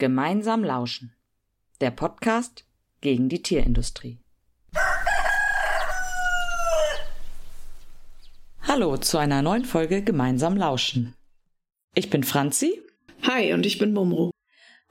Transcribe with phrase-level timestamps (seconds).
[0.00, 1.14] Gemeinsam lauschen.
[1.82, 2.64] Der Podcast
[3.02, 4.18] gegen die Tierindustrie.
[8.62, 11.14] Hallo zu einer neuen Folge Gemeinsam lauschen.
[11.94, 12.80] Ich bin Franzi.
[13.28, 14.30] Hi, und ich bin Mumro.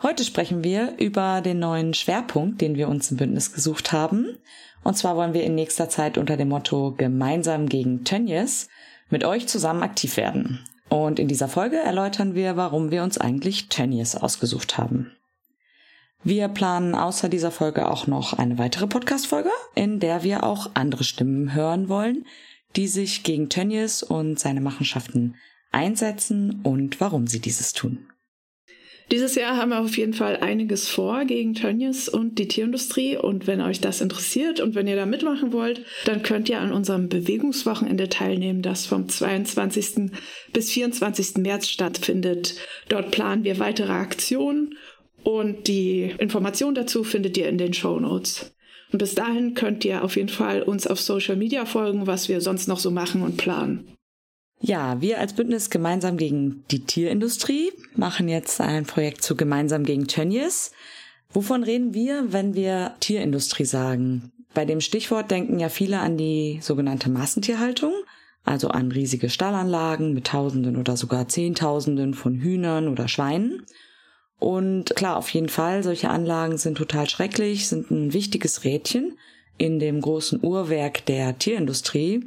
[0.03, 4.37] Heute sprechen wir über den neuen Schwerpunkt, den wir uns im Bündnis gesucht haben.
[4.83, 8.69] Und zwar wollen wir in nächster Zeit unter dem Motto Gemeinsam gegen Tönnies
[9.09, 10.68] mit euch zusammen aktiv werden.
[10.89, 15.11] Und in dieser Folge erläutern wir, warum wir uns eigentlich Tönnies ausgesucht haben.
[16.23, 21.05] Wir planen außer dieser Folge auch noch eine weitere Podcast-Folge, in der wir auch andere
[21.05, 22.25] Stimmen hören wollen,
[22.75, 25.35] die sich gegen Tönnies und seine Machenschaften
[25.71, 28.07] einsetzen und warum sie dieses tun.
[29.11, 33.17] Dieses Jahr haben wir auf jeden Fall einiges vor gegen Tönnies und die Tierindustrie.
[33.17, 36.71] Und wenn euch das interessiert und wenn ihr da mitmachen wollt, dann könnt ihr an
[36.71, 40.11] unserem Bewegungswochenende teilnehmen, das vom 22.
[40.53, 41.37] bis 24.
[41.37, 42.55] März stattfindet.
[42.87, 44.75] Dort planen wir weitere Aktionen
[45.23, 48.55] und die Information dazu findet ihr in den Show Notes.
[48.91, 52.41] Und bis dahin könnt ihr auf jeden Fall uns auf Social Media folgen, was wir
[52.41, 53.98] sonst noch so machen und planen.
[54.61, 60.07] Ja, wir als Bündnis gemeinsam gegen die Tierindustrie machen jetzt ein Projekt zu gemeinsam gegen
[60.07, 60.71] Tönnies.
[61.31, 64.31] Wovon reden wir, wenn wir Tierindustrie sagen?
[64.53, 67.93] Bei dem Stichwort denken ja viele an die sogenannte Massentierhaltung,
[68.43, 73.65] also an riesige Stallanlagen mit Tausenden oder sogar Zehntausenden von Hühnern oder Schweinen.
[74.39, 79.17] Und klar, auf jeden Fall, solche Anlagen sind total schrecklich, sind ein wichtiges Rädchen
[79.57, 82.23] in dem großen Uhrwerk der Tierindustrie.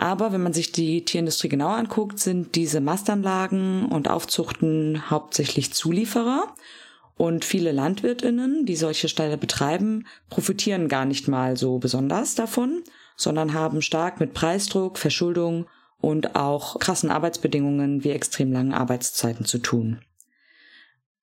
[0.00, 6.54] Aber wenn man sich die Tierindustrie genauer anguckt, sind diese Mastanlagen und Aufzuchten hauptsächlich Zulieferer.
[7.16, 12.84] Und viele Landwirtinnen, die solche Ställe betreiben, profitieren gar nicht mal so besonders davon,
[13.16, 15.66] sondern haben stark mit Preisdruck, Verschuldung
[16.00, 20.00] und auch krassen Arbeitsbedingungen wie extrem langen Arbeitszeiten zu tun.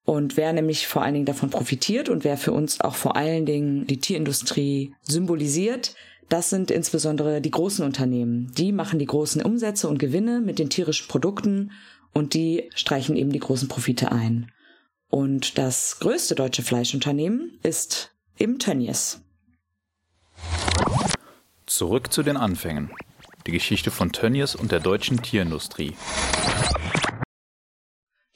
[0.03, 3.45] Und wer nämlich vor allen Dingen davon profitiert und wer für uns auch vor allen
[3.45, 5.95] Dingen die Tierindustrie symbolisiert,
[6.29, 8.51] das sind insbesondere die großen Unternehmen.
[8.57, 11.71] Die machen die großen Umsätze und Gewinne mit den tierischen Produkten
[12.13, 14.51] und die streichen eben die großen Profite ein.
[15.09, 19.21] Und das größte deutsche Fleischunternehmen ist eben Tönnies.
[21.65, 22.91] Zurück zu den Anfängen.
[23.45, 25.93] Die Geschichte von Tönnies und der deutschen Tierindustrie.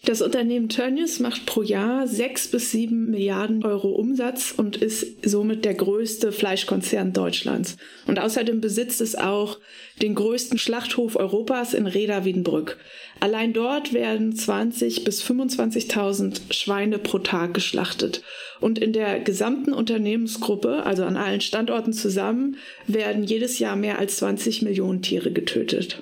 [0.10, 5.66] Das Unternehmen Tönnies macht pro Jahr sechs bis sieben Milliarden Euro Umsatz und ist somit
[5.66, 7.78] der größte Fleischkonzern Deutschlands.
[8.08, 9.60] Und außerdem besitzt es auch
[10.02, 12.80] den größten Schlachthof Europas in Reda Wiedenbrück.
[13.20, 18.24] Allein dort werden 20 bis 25.000 Schweine pro Tag geschlachtet.
[18.60, 24.18] Und in der gesamten Unternehmensgruppe, also an allen Standorten zusammen, werden jedes Jahr mehr als
[24.18, 26.02] 20 Millionen Tiere getötet.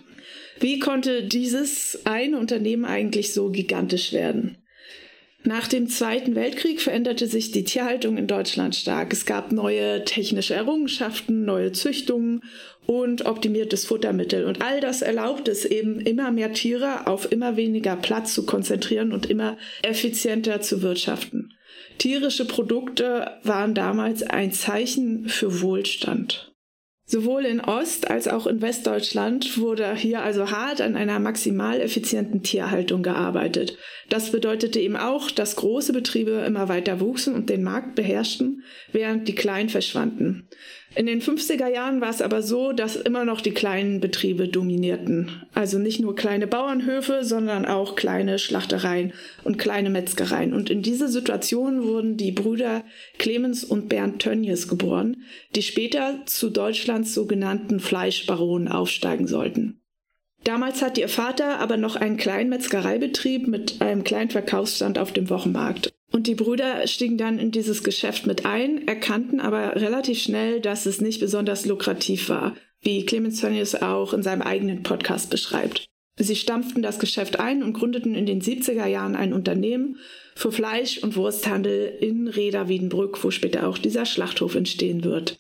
[0.60, 4.58] Wie konnte dieses eine Unternehmen eigentlich so gigantisch werden?
[5.44, 9.14] Nach dem Zweiten Weltkrieg veränderte sich die Tierhaltung in Deutschland stark.
[9.14, 12.44] Es gab neue technische Errungenschaften, neue Züchtungen
[12.86, 14.46] und optimiertes Futtermittel.
[14.46, 19.14] Und all das erlaubt es eben, immer mehr Tiere auf immer weniger Platz zu konzentrieren
[19.14, 21.54] und immer effizienter zu wirtschaften.
[21.98, 26.54] Tierische Produkte waren damals ein Zeichen für Wohlstand.
[27.10, 32.44] Sowohl in Ost- als auch in Westdeutschland wurde hier also hart an einer maximal effizienten
[32.44, 33.78] Tierhaltung gearbeitet.
[34.10, 39.30] Das bedeutete eben auch, dass große Betriebe immer weiter wuchsen und den Markt beherrschten, während
[39.30, 40.50] die kleinen verschwanden.
[40.96, 45.44] In den 50er Jahren war es aber so, dass immer noch die kleinen Betriebe dominierten.
[45.54, 50.54] Also nicht nur kleine Bauernhöfe, sondern auch kleine Schlachtereien und kleine Metzgereien.
[50.54, 52.84] Und in diese Situation wurden die Brüder
[53.20, 55.18] Clemens und Bernd Tönnies geboren,
[55.56, 59.82] die später zu Deutschlands sogenannten Fleischbaronen aufsteigen sollten.
[60.44, 65.30] Damals hatte ihr Vater aber noch einen kleinen Metzgereibetrieb mit einem kleinen Verkaufsstand auf dem
[65.30, 65.94] Wochenmarkt.
[66.12, 70.86] Und die Brüder stiegen dann in dieses Geschäft mit ein, erkannten aber relativ schnell, dass
[70.86, 75.90] es nicht besonders lukrativ war, wie Clemens Tönnies auch in seinem eigenen Podcast beschreibt.
[76.20, 79.98] Sie stampften das Geschäft ein und gründeten in den 70er Jahren ein Unternehmen
[80.36, 85.38] für Fleisch- und Wursthandel in Reda Wiedenbrück, wo später auch dieser Schlachthof entstehen wird.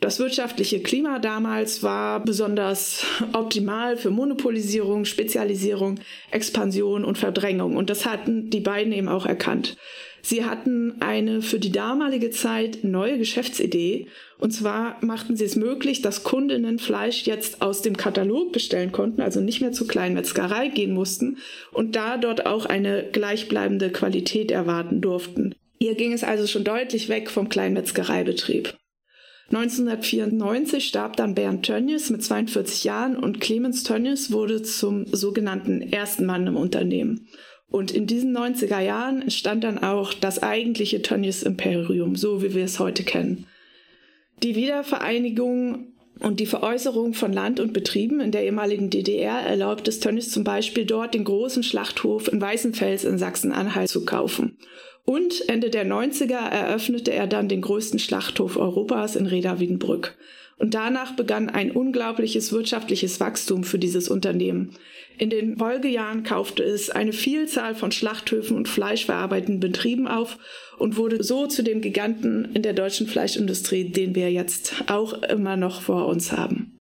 [0.00, 3.04] Das wirtschaftliche Klima damals war besonders
[3.34, 6.00] optimal für Monopolisierung, Spezialisierung,
[6.30, 7.76] Expansion und Verdrängung.
[7.76, 9.76] Und das hatten die beiden eben auch erkannt.
[10.22, 14.06] Sie hatten eine für die damalige Zeit neue Geschäftsidee.
[14.38, 19.20] Und zwar machten sie es möglich, dass Kundinnen Fleisch jetzt aus dem Katalog bestellen konnten,
[19.20, 21.38] also nicht mehr zur kleinen Metzgerei gehen mussten
[21.72, 25.54] und da dort auch eine gleichbleibende Qualität erwarten durften.
[25.78, 28.74] Hier ging es also schon deutlich weg vom kleinen Metzgereibetrieb.
[29.52, 36.24] 1994 starb dann Bernd Tönnies mit 42 Jahren und Clemens Tönnies wurde zum sogenannten ersten
[36.24, 37.26] Mann im Unternehmen.
[37.68, 42.64] Und in diesen 90er Jahren entstand dann auch das eigentliche Tönnies Imperium, so wie wir
[42.64, 43.46] es heute kennen.
[44.42, 49.98] Die Wiedervereinigung und die Veräußerung von Land und Betrieben in der ehemaligen DDR erlaubt es
[49.98, 54.58] Tönnies zum Beispiel dort den großen Schlachthof in Weißenfels in Sachsen-Anhalt zu kaufen.
[55.10, 60.16] Und Ende der 90er eröffnete er dann den größten Schlachthof Europas in Reda-Wiedenbrück.
[60.56, 64.76] Und danach begann ein unglaubliches wirtschaftliches Wachstum für dieses Unternehmen.
[65.18, 70.38] In den Folgejahren kaufte es eine Vielzahl von Schlachthöfen und fleischverarbeitenden Betrieben auf
[70.78, 75.56] und wurde so zu dem Giganten in der deutschen Fleischindustrie, den wir jetzt auch immer
[75.56, 76.78] noch vor uns haben.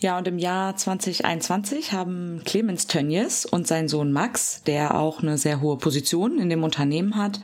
[0.00, 5.38] Ja, und im Jahr 2021 haben Clemens Tönnies und sein Sohn Max, der auch eine
[5.38, 7.40] sehr hohe Position in dem Unternehmen hat,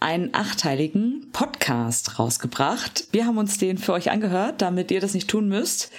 [0.00, 3.08] einen achteiligen Podcast rausgebracht.
[3.12, 5.90] Wir haben uns den für euch angehört, damit ihr das nicht tun müsst.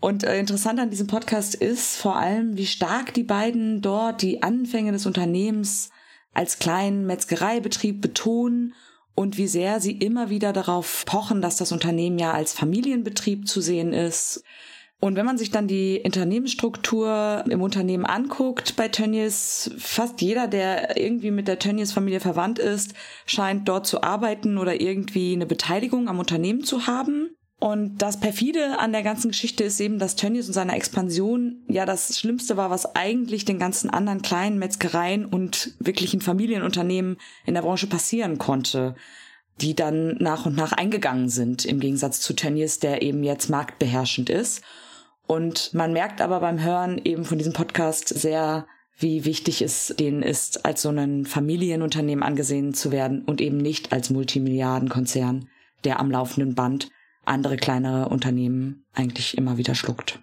[0.00, 4.42] Und äh, interessant an diesem Podcast ist vor allem, wie stark die beiden dort die
[4.42, 5.90] Anfänge des Unternehmens
[6.34, 8.74] als kleinen Metzgereibetrieb betonen
[9.14, 13.60] und wie sehr sie immer wieder darauf pochen, dass das Unternehmen ja als Familienbetrieb zu
[13.60, 14.44] sehen ist
[15.00, 20.96] und wenn man sich dann die Unternehmensstruktur im Unternehmen anguckt bei Tönnies, fast jeder, der
[20.96, 26.18] irgendwie mit der Tönnies-Familie verwandt ist, scheint dort zu arbeiten oder irgendwie eine Beteiligung am
[26.18, 27.30] Unternehmen zu haben.
[27.60, 31.86] Und das perfide an der ganzen Geschichte ist eben, dass Tönnies und seiner Expansion ja
[31.86, 37.62] das Schlimmste war, was eigentlich den ganzen anderen kleinen Metzgereien und wirklichen Familienunternehmen in der
[37.62, 38.96] Branche passieren konnte
[39.60, 44.30] die dann nach und nach eingegangen sind, im Gegensatz zu Tönnies, der eben jetzt marktbeherrschend
[44.30, 44.62] ist.
[45.28, 48.66] Und man merkt aber beim Hören eben von diesem Podcast sehr,
[48.98, 53.92] wie wichtig es denen ist, als so ein Familienunternehmen angesehen zu werden und eben nicht
[53.92, 55.48] als Multimilliardenkonzern,
[55.84, 56.88] der am laufenden Band
[57.26, 60.18] andere kleinere Unternehmen eigentlich immer wieder schluckt.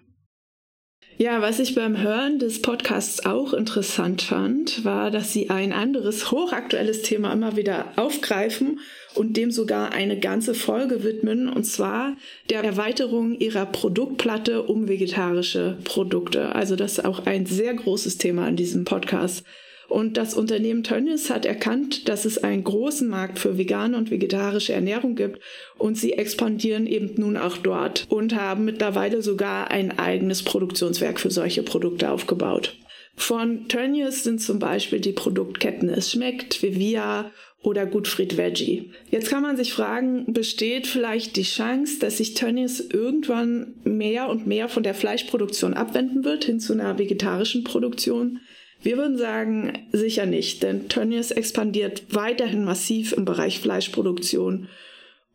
[1.18, 6.30] Ja, was ich beim Hören des Podcasts auch interessant fand, war, dass sie ein anderes
[6.30, 8.80] hochaktuelles Thema immer wieder aufgreifen
[9.14, 12.16] und dem sogar eine ganze Folge widmen, und zwar
[12.50, 16.54] der Erweiterung ihrer Produktplatte um vegetarische Produkte.
[16.54, 19.42] Also das ist auch ein sehr großes Thema in diesem Podcast.
[19.88, 24.72] Und das Unternehmen Tönnies hat erkannt, dass es einen großen Markt für vegane und vegetarische
[24.72, 25.40] Ernährung gibt
[25.78, 31.30] und sie expandieren eben nun auch dort und haben mittlerweile sogar ein eigenes Produktionswerk für
[31.30, 32.76] solche Produkte aufgebaut.
[33.16, 37.30] Von Tönnies sind zum Beispiel die Produktketten Es schmeckt, Vivia
[37.62, 38.92] oder Gutfried Veggie.
[39.10, 44.46] Jetzt kann man sich fragen, besteht vielleicht die Chance, dass sich Tönnies irgendwann mehr und
[44.46, 48.40] mehr von der Fleischproduktion abwenden wird hin zu einer vegetarischen Produktion?
[48.82, 54.68] Wir würden sagen, sicher nicht, denn Tönnies expandiert weiterhin massiv im Bereich Fleischproduktion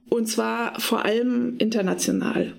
[0.09, 2.53] und zwar vor allem international.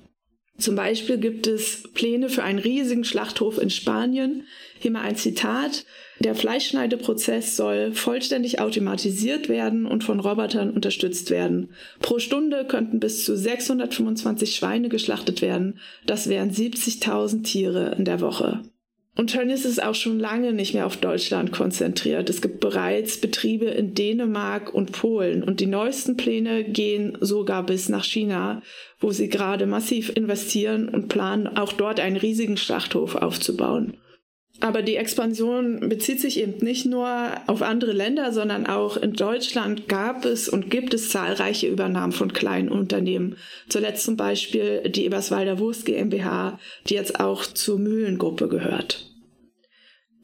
[0.58, 4.44] Zum Beispiel gibt es Pläne für einen riesigen Schlachthof in Spanien.
[4.79, 5.84] Hier mal ein Zitat.
[6.20, 11.73] Der Fleischschneideprozess soll vollständig automatisiert werden und von Robotern unterstützt werden.
[12.00, 15.81] Pro Stunde könnten bis zu 625 Schweine geschlachtet werden.
[16.06, 18.62] Das wären 70.000 Tiere in der Woche.
[19.14, 22.31] Und Tönnies ist auch schon lange nicht mehr auf Deutschland konzentriert.
[22.31, 27.91] Es gibt bereits Betriebe in Dänemark und Polen und die neuesten Pläne gehen sogar bis
[27.91, 28.62] nach China,
[29.00, 33.98] wo sie gerade massiv investieren und planen, auch dort einen riesigen Schlachthof aufzubauen.
[34.63, 39.89] Aber die Expansion bezieht sich eben nicht nur auf andere Länder, sondern auch in Deutschland
[39.89, 43.35] gab es und gibt es zahlreiche Übernahmen von kleinen Unternehmen.
[43.69, 49.11] Zuletzt zum Beispiel die Eberswalder Wurst GmbH, die jetzt auch zur Mühlengruppe gehört.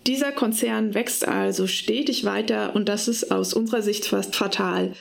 [0.06, 4.92] Dieser Konzern wächst also stetig weiter und das ist aus unserer Sicht fast fatal.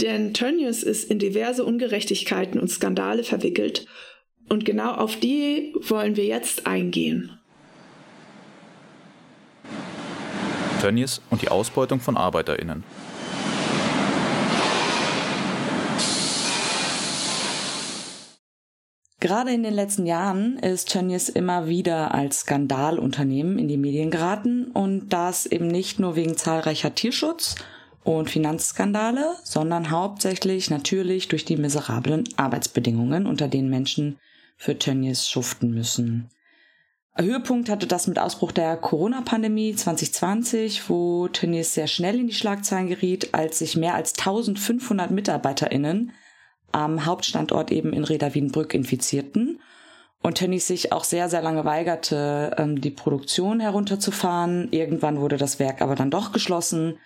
[0.00, 3.86] Denn Tönnies ist in diverse Ungerechtigkeiten und Skandale verwickelt
[4.48, 7.38] und genau auf die wollen wir jetzt eingehen.
[10.82, 12.82] Tönnies und die Ausbeutung von ArbeiterInnen.
[19.20, 24.72] Gerade in den letzten Jahren ist Tönnies immer wieder als Skandalunternehmen in die Medien geraten
[24.72, 27.54] und das eben nicht nur wegen zahlreicher Tierschutz-
[28.02, 34.18] und Finanzskandale, sondern hauptsächlich natürlich durch die miserablen Arbeitsbedingungen, unter denen Menschen
[34.56, 36.28] für Tönnies schuften müssen.
[37.18, 42.88] Höhepunkt hatte das mit Ausbruch der Corona-Pandemie 2020, wo Tönnies sehr schnell in die Schlagzeilen
[42.88, 46.12] geriet, als sich mehr als 1500 MitarbeiterInnen
[46.72, 49.60] am Hauptstandort eben in Reda Wiedenbrück infizierten
[50.22, 54.68] und Tönnies sich auch sehr, sehr lange weigerte, ähm, die Produktion herunterzufahren.
[54.70, 56.98] Irgendwann wurde das Werk aber dann doch geschlossen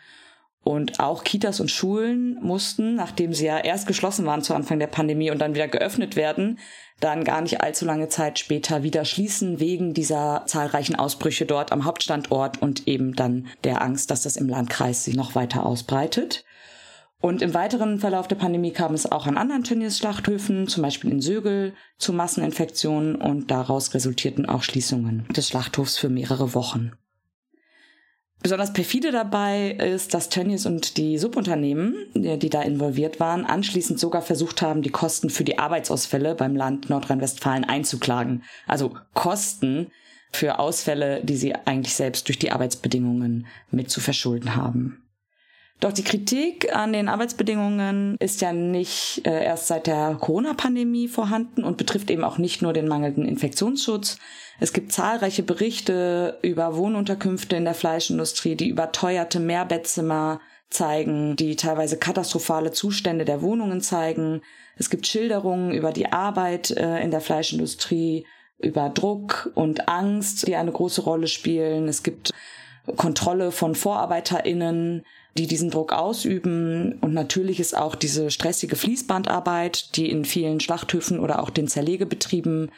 [0.66, 4.88] Und auch Kitas und Schulen mussten, nachdem sie ja erst geschlossen waren zu Anfang der
[4.88, 6.58] Pandemie und dann wieder geöffnet werden,
[6.98, 11.84] dann gar nicht allzu lange Zeit später wieder schließen wegen dieser zahlreichen Ausbrüche dort am
[11.84, 16.44] Hauptstandort und eben dann der Angst, dass das im Landkreis sich noch weiter ausbreitet.
[17.20, 21.20] Und im weiteren Verlauf der Pandemie kam es auch an anderen Tönnies-Schlachthöfen, zum Beispiel in
[21.20, 26.90] Sögel, zu Masseninfektionen und daraus resultierten auch Schließungen des Schlachthofs für mehrere Wochen.
[28.42, 34.22] Besonders perfide dabei ist, dass Tönnies und die Subunternehmen, die da involviert waren, anschließend sogar
[34.22, 38.44] versucht haben, die Kosten für die Arbeitsausfälle beim Land Nordrhein-Westfalen einzuklagen.
[38.66, 39.90] Also Kosten
[40.32, 45.05] für Ausfälle, die sie eigentlich selbst durch die Arbeitsbedingungen mit zu verschulden haben.
[45.80, 51.64] Doch die Kritik an den Arbeitsbedingungen ist ja nicht äh, erst seit der Corona-Pandemie vorhanden
[51.64, 54.16] und betrifft eben auch nicht nur den mangelnden Infektionsschutz.
[54.58, 60.40] Es gibt zahlreiche Berichte über Wohnunterkünfte in der Fleischindustrie, die überteuerte Mehrbettzimmer
[60.70, 64.40] zeigen, die teilweise katastrophale Zustände der Wohnungen zeigen.
[64.76, 68.26] Es gibt Schilderungen über die Arbeit äh, in der Fleischindustrie,
[68.58, 71.86] über Druck und Angst, die eine große Rolle spielen.
[71.88, 72.32] Es gibt
[72.96, 75.04] Kontrolle von VorarbeiterInnen,
[75.36, 76.98] die diesen Druck ausüben.
[77.00, 82.70] Und natürlich ist auch diese stressige Fließbandarbeit, die in vielen Schlachthöfen oder auch den Zerlegebetrieben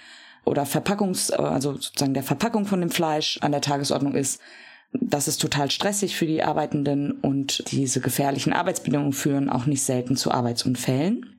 [0.44, 4.40] oder Verpackungs, also sozusagen der Verpackung von dem Fleisch an der Tagesordnung ist.
[4.92, 10.16] Das ist total stressig für die Arbeitenden und diese gefährlichen Arbeitsbedingungen führen auch nicht selten
[10.16, 11.37] zu Arbeitsunfällen.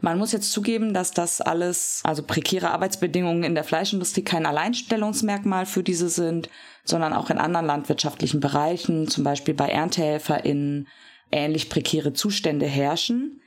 [0.00, 5.66] Man muss jetzt zugeben, dass das alles, also prekäre Arbeitsbedingungen in der Fleischindustrie kein Alleinstellungsmerkmal
[5.66, 6.50] für diese sind,
[6.84, 10.88] sondern auch in anderen landwirtschaftlichen Bereichen, zum Beispiel bei ErntehelferInnen,
[11.30, 13.40] ähnlich prekäre Zustände herrschen.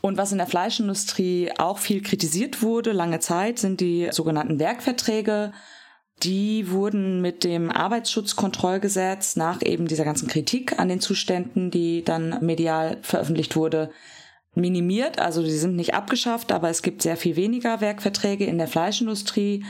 [0.00, 5.52] Und was in der Fleischindustrie auch viel kritisiert wurde, lange Zeit, sind die sogenannten Werkverträge.
[6.22, 12.44] Die wurden mit dem Arbeitsschutzkontrollgesetz nach eben dieser ganzen Kritik an den Zuständen, die dann
[12.44, 13.90] medial veröffentlicht wurde,
[14.60, 15.18] minimiert.
[15.18, 19.64] Also die sind nicht abgeschafft, aber es gibt sehr viel weniger Werkverträge in der Fleischindustrie.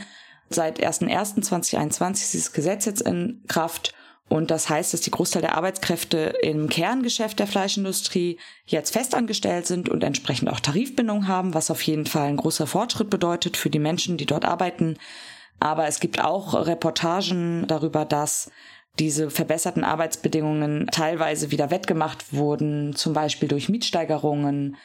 [0.49, 3.93] Seit 1.1.2021 ist dieses Gesetz jetzt in Kraft.
[4.29, 9.89] Und das heißt, dass die Großteil der Arbeitskräfte im Kerngeschäft der Fleischindustrie jetzt festangestellt sind
[9.89, 13.79] und entsprechend auch Tarifbindung haben, was auf jeden Fall ein großer Fortschritt bedeutet für die
[13.79, 14.97] Menschen, die dort arbeiten.
[15.59, 18.51] Aber es gibt auch Reportagen darüber, dass
[18.97, 24.75] diese verbesserten Arbeitsbedingungen teilweise wieder wettgemacht wurden, zum Beispiel durch Mietsteigerungen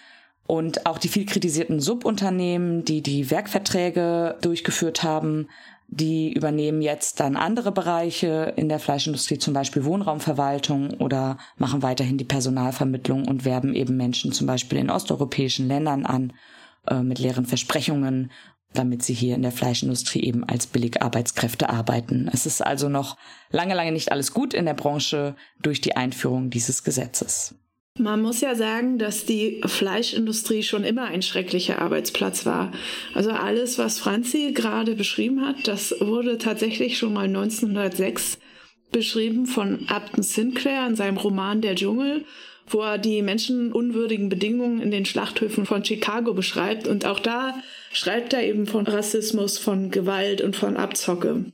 [0.47, 5.49] und auch die viel kritisierten Subunternehmen, die die Werkverträge durchgeführt haben,
[5.89, 12.19] die übernehmen jetzt dann andere Bereiche in der Fleischindustrie, zum Beispiel Wohnraumverwaltung oder machen weiterhin
[12.19, 16.33] die Personalvermittlung und werben eben Menschen zum Beispiel in osteuropäischen Ländern an
[16.89, 18.31] äh, mit leeren Versprechungen
[18.75, 22.29] damit sie hier in der Fleischindustrie eben als Billigarbeitskräfte arbeiten.
[22.33, 23.17] Es ist also noch
[23.51, 27.55] lange, lange nicht alles gut in der Branche durch die Einführung dieses Gesetzes.
[27.97, 32.73] Man muss ja sagen, dass die Fleischindustrie schon immer ein schrecklicher Arbeitsplatz war.
[33.15, 38.39] Also alles, was Franzi gerade beschrieben hat, das wurde tatsächlich schon mal 1906
[38.91, 42.25] beschrieben von Upton Sinclair in seinem Roman Der Dschungel
[42.67, 46.89] wo er die menschenunwürdigen Bedingungen in den Schlachthöfen von Chicago beschreibt.
[46.89, 47.55] Und auch da
[47.93, 51.45] schreibt er eben von Rassismus, von Gewalt und von Abzocke.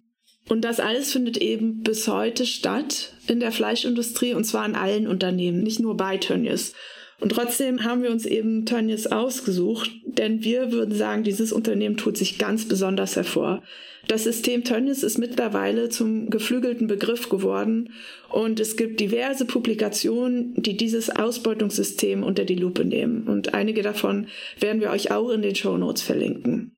[0.48, 5.06] Und das alles findet eben bis heute statt in der Fleischindustrie und zwar in allen
[5.06, 6.74] Unternehmen, nicht nur bei Tönnies.
[7.20, 12.16] Und trotzdem haben wir uns eben Tönnies ausgesucht, denn wir würden sagen, dieses Unternehmen tut
[12.16, 13.62] sich ganz besonders hervor.
[14.08, 17.92] Das System Tönnies ist mittlerweile zum geflügelten Begriff geworden
[18.30, 23.28] und es gibt diverse Publikationen, die dieses Ausbeutungssystem unter die Lupe nehmen.
[23.28, 24.28] Und einige davon
[24.58, 26.76] werden wir euch auch in den Show Notes verlinken.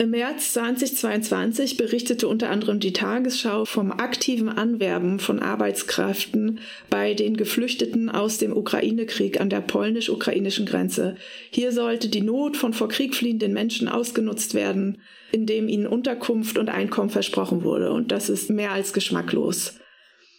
[0.00, 7.36] Im März 2022 berichtete unter anderem die Tagesschau vom aktiven Anwerben von Arbeitskräften bei den
[7.36, 11.16] Geflüchteten aus dem Ukraine-Krieg an der polnisch-ukrainischen Grenze.
[11.50, 15.02] Hier sollte die Not von vor Krieg fliehenden Menschen ausgenutzt werden,
[15.32, 17.92] indem ihnen Unterkunft und Einkommen versprochen wurde.
[17.92, 19.74] Und das ist mehr als geschmacklos.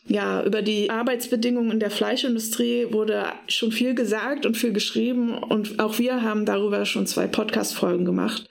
[0.08, 5.80] Ja, über die Arbeitsbedingungen in der Fleischindustrie wurde schon viel gesagt und viel geschrieben und
[5.80, 8.50] auch wir haben darüber schon zwei Podcast-Folgen gemacht.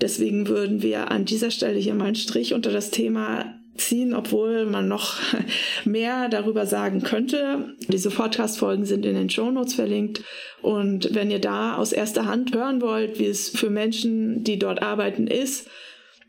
[0.00, 4.66] Deswegen würden wir an dieser Stelle hier mal einen Strich unter das Thema ziehen, obwohl
[4.66, 5.18] man noch
[5.84, 7.74] mehr darüber sagen könnte.
[7.88, 10.22] Diese Podcast-Folgen sind in den Show Notes verlinkt.
[10.62, 14.82] Und wenn ihr da aus erster Hand hören wollt, wie es für Menschen, die dort
[14.82, 15.68] arbeiten, ist,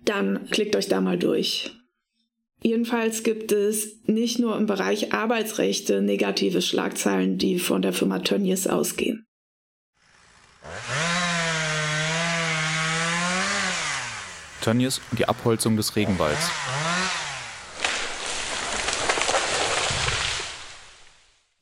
[0.06, 1.72] dann klickt euch da mal durch.
[2.62, 8.66] Jedenfalls gibt es nicht nur im Bereich Arbeitsrechte negative Schlagzeilen, die von der Firma Tönnies
[8.66, 9.26] ausgehen.
[14.66, 16.50] Tönnies und die Abholzung des Regenwalds.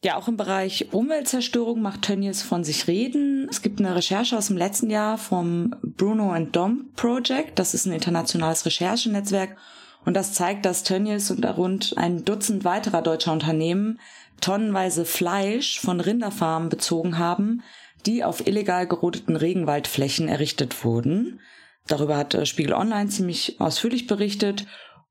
[0.06, 3.48] Ja, auch im Bereich Umweltzerstörung macht Tönnies von sich reden.
[3.50, 7.60] Es gibt eine Recherche aus dem letzten Jahr vom Bruno and Dom Project.
[7.60, 9.58] Das ist ein internationales Recherchenetzwerk.
[10.06, 14.00] Und das zeigt, dass Tönnies und rund ein Dutzend weiterer deutscher Unternehmen
[14.42, 17.64] tonnenweise Fleisch von Rinderfarmen bezogen haben,
[18.06, 21.40] die auf illegal gerodeten Regenwaldflächen errichtet wurden.
[21.88, 24.66] Darüber hat äh, Spiegel Online ziemlich ausführlich berichtet.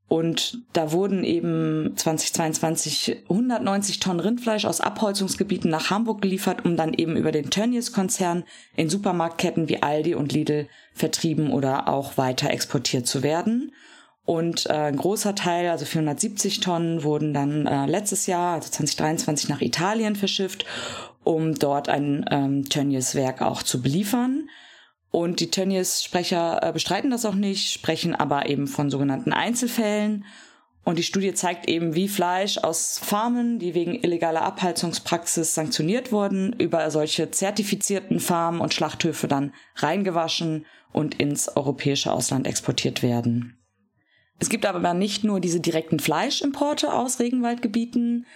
[0.09, 6.93] Und da wurden eben 2022 190 Tonnen Rindfleisch aus Abholzungsgebieten nach Hamburg geliefert, um dann
[6.93, 8.45] eben über den Tönnies-Konzern
[8.77, 13.73] in Supermarktketten wie Aldi und Lidl vertrieben oder auch weiter exportiert zu werden.
[14.25, 19.49] Und äh, ein großer Teil, also 470 Tonnen, wurden dann äh, letztes Jahr, also 2023,
[19.49, 20.67] nach Italien verschifft,
[21.25, 24.49] um dort ein ähm, Tönnies-Werk auch zu beliefern.
[25.13, 30.25] Und die Tönnies-Sprecher äh, bestreiten das auch nicht, sprechen aber eben von sogenannten Einzelfällen.
[30.85, 36.55] Und die Studie zeigt eben, wie Fleisch aus Farmen, die wegen illegaler Abhaltungspraxis sanktioniert wurden,
[36.55, 43.59] über solche zertifizierten Farmen und Schlachthöfe dann reingewaschen und ins europäische Ausland exportiert werden.
[44.41, 48.27] Es gibt aber nicht nur diese direkten Fleischimporte aus Regenwaldgebieten,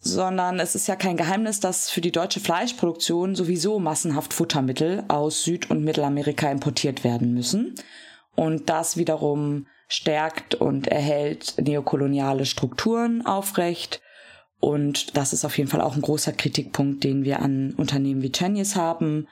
[0.00, 5.44] sondern es ist ja kein Geheimnis, dass für die deutsche Fleischproduktion sowieso massenhaft Futtermittel aus
[5.44, 7.74] Süd- und Mittelamerika importiert werden müssen.
[8.34, 14.00] Und das wiederum stärkt und erhält neokoloniale Strukturen aufrecht.
[14.58, 18.32] Und das ist auf jeden Fall auch ein großer Kritikpunkt, den wir an Unternehmen wie
[18.32, 19.26] Tönnies haben.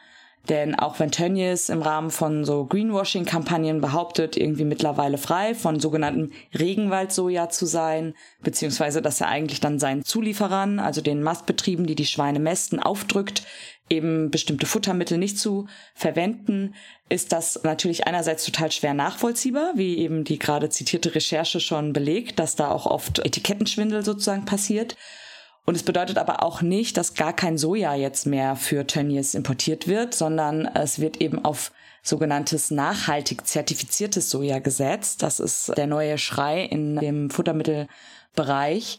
[0.48, 6.32] Denn auch wenn Tönnies im Rahmen von so Greenwashing-Kampagnen behauptet, irgendwie mittlerweile frei von sogenanntem
[6.58, 12.06] Regenwaldsoja zu sein, beziehungsweise dass er eigentlich dann seinen Zulieferern, also den Mastbetrieben, die die
[12.06, 13.42] Schweine mästen, aufdrückt,
[13.90, 16.74] eben bestimmte Futtermittel nicht zu verwenden,
[17.08, 22.38] ist das natürlich einerseits total schwer nachvollziehbar, wie eben die gerade zitierte Recherche schon belegt,
[22.38, 24.96] dass da auch oft Etikettenschwindel sozusagen passiert.
[25.68, 29.86] Und es bedeutet aber auch nicht, dass gar kein Soja jetzt mehr für Tönnies importiert
[29.86, 31.72] wird, sondern es wird eben auf
[32.02, 35.22] sogenanntes nachhaltig zertifiziertes Soja gesetzt.
[35.22, 38.98] Das ist der neue Schrei in dem Futtermittelbereich.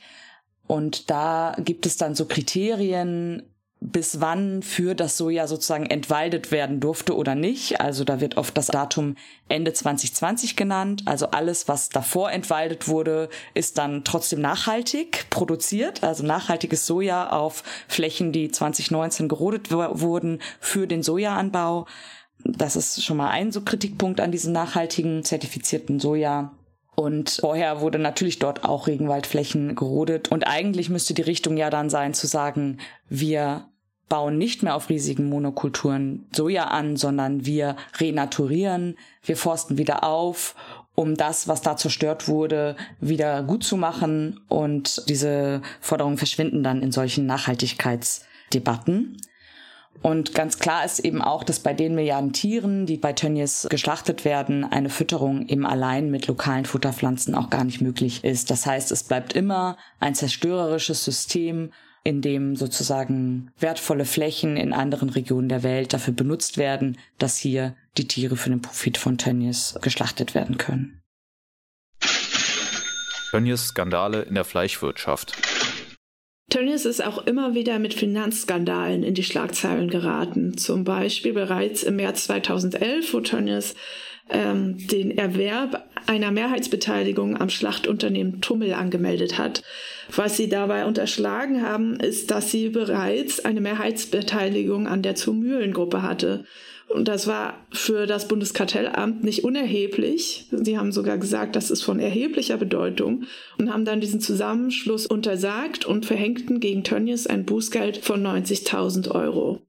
[0.67, 6.81] Und da gibt es dann so Kriterien, bis wann für das Soja sozusagen entwaldet werden
[6.81, 7.79] durfte oder nicht.
[7.79, 9.15] Also da wird oft das Datum
[9.47, 11.03] Ende 2020 genannt.
[11.05, 16.03] Also alles, was davor entwaldet wurde, ist dann trotzdem nachhaltig produziert.
[16.03, 21.85] Also nachhaltiges Soja auf Flächen, die 2019 gerodet wurden für den Sojaanbau.
[22.43, 26.51] Das ist schon mal ein so Kritikpunkt an diesem nachhaltigen zertifizierten Soja.
[26.95, 30.33] Und vorher wurde natürlich dort auch Regenwaldflächen gerodet.
[30.33, 33.68] Und eigentlich müsste die Richtung ja dann sein zu sagen, wir
[34.09, 40.55] bauen nicht mehr auf riesigen Monokulturen Soja an, sondern wir renaturieren, wir forsten wieder auf,
[40.95, 44.41] um das, was da zerstört wurde, wieder gut zu machen.
[44.49, 49.17] Und diese Forderungen verschwinden dann in solchen Nachhaltigkeitsdebatten.
[50.01, 54.23] Und ganz klar ist eben auch, dass bei den Milliarden Tieren, die bei Tönnies geschlachtet
[54.23, 58.49] werden, eine Fütterung eben allein mit lokalen Futterpflanzen auch gar nicht möglich ist.
[58.49, 61.71] Das heißt, es bleibt immer ein zerstörerisches System,
[62.09, 67.75] in dem sozusagen wertvolle Flächen in anderen Regionen der Welt dafür benutzt werden, dass hier
[67.99, 71.01] die Tiere für den Profit von Tönnies geschlachtet werden können.
[73.29, 75.37] Tönnies Skandale in der Fleischwirtschaft.
[76.49, 80.57] Tönnies ist auch immer wieder mit Finanzskandalen in die Schlagzeilen geraten.
[80.57, 83.75] Zum Beispiel bereits im März 2011, wo Tönnies
[84.29, 89.63] ähm, den Erwerb einer Mehrheitsbeteiligung am Schlachtunternehmen Tummel angemeldet hat.
[90.15, 96.45] Was sie dabei unterschlagen haben, ist, dass sie bereits eine Mehrheitsbeteiligung an der Zumühlengruppe hatte.
[96.89, 100.47] Und das war für das Bundeskartellamt nicht unerheblich.
[100.51, 103.25] Sie haben sogar gesagt, das ist von erheblicher Bedeutung
[103.59, 109.61] und haben dann diesen Zusammenschluss untersagt und verhängten gegen Tönnies ein Bußgeld von 90.000 Euro.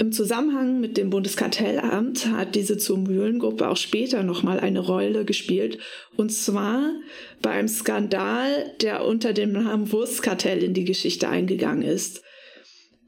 [0.00, 5.76] Im Zusammenhang mit dem Bundeskartellamt hat diese Zur-Mühlen-Gruppe auch später nochmal eine Rolle gespielt.
[6.16, 6.94] Und zwar
[7.42, 12.22] beim Skandal, der unter dem Namen Wurstkartell in die Geschichte eingegangen ist.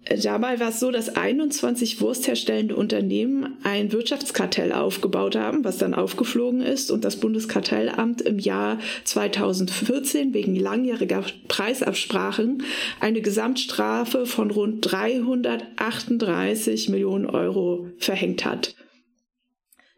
[0.05, 6.61] Dabei war es so, dass 21 wurstherstellende Unternehmen ein Wirtschaftskartell aufgebaut haben, was dann aufgeflogen
[6.61, 12.65] ist und das Bundeskartellamt im Jahr 2014 wegen langjähriger Preisabsprachen
[12.99, 18.75] eine Gesamtstrafe von rund 338 Millionen Euro verhängt hat.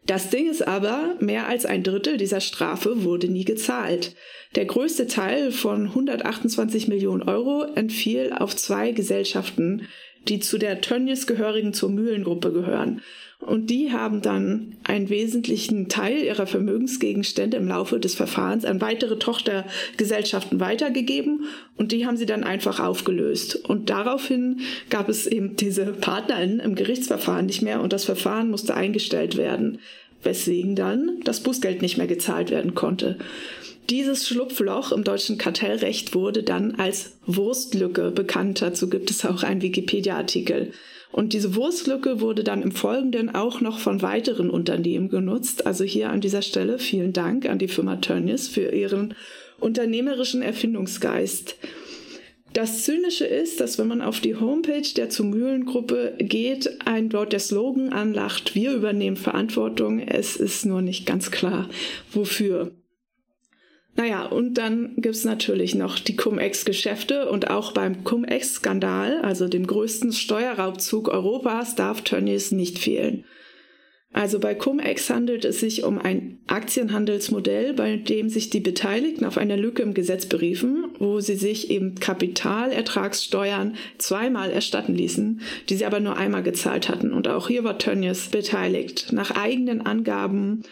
[0.05, 4.15] Das Ding ist aber, mehr als ein Drittel dieser Strafe wurde nie gezahlt.
[4.55, 9.87] Der größte Teil von 128 Millionen Euro entfiel auf zwei Gesellschaften,
[10.27, 13.01] die zu der Tönnies gehörigen zur Mühlengruppe gehören.
[13.39, 19.19] Und die haben dann einen wesentlichen Teil ihrer Vermögensgegenstände im Laufe des Verfahrens an weitere
[19.19, 23.55] Tochtergesellschaften weitergegeben und die haben sie dann einfach aufgelöst.
[23.55, 28.73] Und daraufhin gab es eben diese PartnerInnen im Gerichtsverfahren nicht mehr und das Verfahren musste
[28.73, 29.79] eingestellt werden,
[30.23, 33.17] weswegen dann das Bußgeld nicht mehr gezahlt werden konnte.
[33.89, 38.61] Dieses Schlupfloch im deutschen Kartellrecht wurde dann als Wurstlücke bekannt.
[38.61, 40.71] Dazu gibt es auch einen Wikipedia-Artikel.
[41.11, 45.67] Und diese Wurstlücke wurde dann im Folgenden auch noch von weiteren Unternehmen genutzt.
[45.67, 49.13] Also hier an dieser Stelle vielen Dank an die Firma Tönnies für ihren
[49.59, 51.55] unternehmerischen Erfindungsgeist.
[52.53, 57.33] Das Zynische ist, dass wenn man auf die Homepage der zu Mühlengruppe geht, ein dort
[57.33, 59.99] der Slogan anlacht, wir übernehmen Verantwortung.
[59.99, 61.69] Es ist nur nicht ganz klar,
[62.13, 62.71] wofür.
[63.95, 70.11] Naja, und dann gibt's natürlich noch die Cum-Ex-Geschäfte und auch beim Cum-Ex-Skandal, also dem größten
[70.11, 73.23] Steuerraubzug Europas, darf Tönnies nicht fehlen.
[74.11, 79.37] Also bei Cum-Ex handelt es sich um ein Aktienhandelsmodell, bei dem sich die Beteiligten auf
[79.37, 85.85] eine Lücke im Gesetz beriefen, wo sie sich eben Kapitalertragssteuern zweimal erstatten ließen, die sie
[85.85, 87.11] aber nur einmal gezahlt hatten.
[87.11, 89.11] Und auch hier war Tönnies beteiligt.
[89.11, 90.63] Nach eigenen Angaben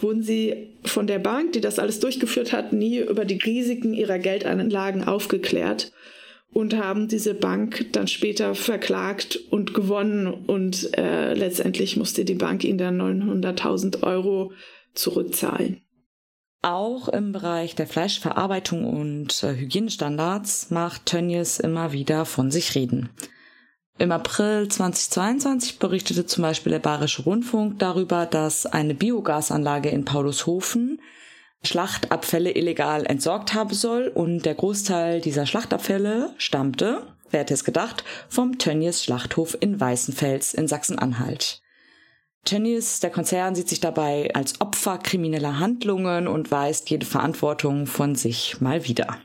[0.00, 4.18] wurden sie von der Bank, die das alles durchgeführt hat, nie über die Risiken ihrer
[4.18, 5.92] Geldanlagen aufgeklärt
[6.52, 12.64] und haben diese Bank dann später verklagt und gewonnen und äh, letztendlich musste die Bank
[12.64, 14.52] ihnen dann 900.000 Euro
[14.94, 15.80] zurückzahlen.
[16.62, 23.08] Auch im Bereich der Fleischverarbeitung und äh, Hygienestandards macht Tönnies immer wieder von sich reden.
[24.00, 31.02] Im April 2022 berichtete zum Beispiel der Bayerische Rundfunk darüber, dass eine Biogasanlage in Paulushofen
[31.62, 38.02] Schlachtabfälle illegal entsorgt haben soll und der Großteil dieser Schlachtabfälle stammte, wer hätte es gedacht,
[38.30, 41.60] vom Tönnies Schlachthof in Weißenfels in Sachsen-Anhalt.
[42.46, 48.14] Tönnies, der Konzern, sieht sich dabei als Opfer krimineller Handlungen und weist jede Verantwortung von
[48.14, 49.18] sich mal wieder.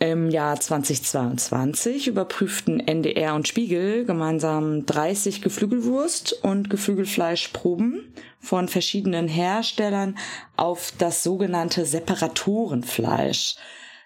[0.00, 10.16] Im Jahr 2022 überprüften NDR und Spiegel gemeinsam 30 Geflügelwurst- und Geflügelfleischproben von verschiedenen Herstellern
[10.56, 13.56] auf das sogenannte Separatorenfleisch.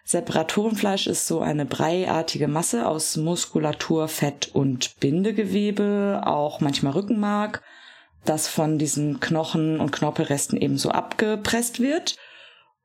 [0.05, 7.63] Separatorenfleisch ist so eine breiartige Masse aus Muskulatur, Fett und Bindegewebe, auch manchmal Rückenmark,
[8.25, 12.17] das von diesen Knochen und Knorpelresten ebenso abgepresst wird–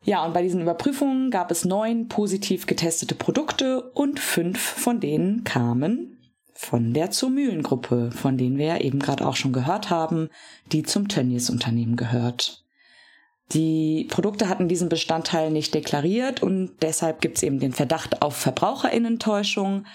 [0.08, 5.44] ja, und bei diesen Überprüfungen gab es neun positiv getestete Produkte und fünf von denen
[5.44, 6.18] kamen
[6.54, 10.30] von der zur Mühlengruppe, von denen wir ja eben gerade auch schon gehört haben,
[10.72, 12.64] die zum Tönnies-Unternehmen gehört.
[13.52, 18.36] Die Produkte hatten diesen Bestandteil nicht deklariert und deshalb gibt es eben den Verdacht auf
[18.38, 19.86] Verbraucherinnentäuschung.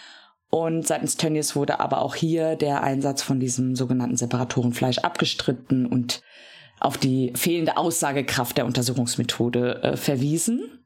[0.51, 6.23] Und seitens Tönnies wurde aber auch hier der Einsatz von diesem sogenannten Separatorenfleisch abgestritten und
[6.83, 10.81] auf die fehlende Aussagekraft der Untersuchungsmethode äh, verwiesen.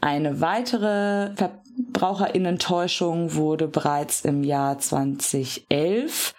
[0.00, 6.34] Eine weitere Verbraucherinnentäuschung wurde bereits im Jahr 2011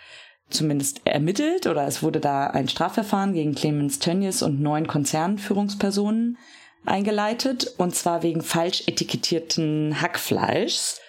[0.50, 6.38] zumindest ermittelt oder es wurde da ein Strafverfahren gegen Clemens Tönnies und neun Konzernführungspersonen
[6.86, 11.00] eingeleitet und zwar wegen falsch etikettierten Hackfleischs.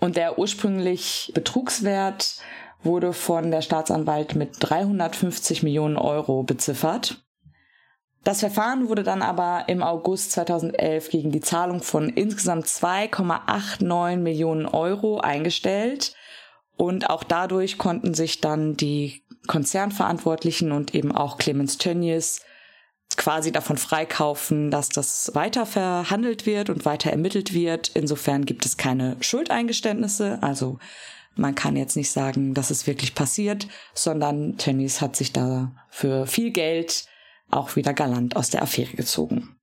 [0.00, 2.36] Und der ursprünglich Betrugswert
[2.82, 7.24] wurde von der Staatsanwalt mit 350 Millionen Euro beziffert.
[8.24, 14.66] Das Verfahren wurde dann aber im August 2011 gegen die Zahlung von insgesamt 2,89 Millionen
[14.66, 16.14] Euro eingestellt.
[16.76, 22.42] Und auch dadurch konnten sich dann die Konzernverantwortlichen und eben auch Clemens Tönnies
[23.16, 27.90] quasi davon freikaufen, dass das weiter verhandelt wird und weiter ermittelt wird.
[27.94, 30.38] Insofern gibt es keine Schuldeingeständnisse.
[30.42, 30.78] Also
[31.38, 36.26] man kann jetzt nicht sagen, dass es wirklich passiert, sondern Tönnies hat sich da für
[36.26, 37.06] viel Geld
[37.50, 39.56] auch wieder galant aus der Affäre gezogen.